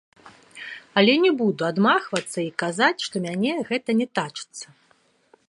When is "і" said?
2.47-2.47